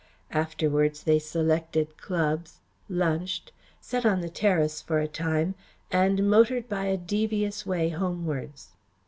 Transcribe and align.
Afterwards 0.31 1.03
they 1.03 1.19
selected 1.19 1.95
clubs, 1.95 2.59
lunched, 2.89 3.51
sat 3.79 4.03
on 4.03 4.21
the 4.21 4.31
terrace 4.31 4.81
for 4.81 4.97
a 4.97 5.07
time 5.07 5.53
and 5.91 6.27
motored 6.27 6.67
by 6.67 6.85
a 6.85 6.97
devious 6.97 7.67
way 7.67 7.89
homewards. 7.89 8.69